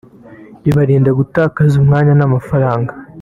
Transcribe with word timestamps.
ribarinda 0.63 1.09
gutakaza 1.19 1.73
umwanya 1.81 2.13
n’amafaranga 2.15 2.91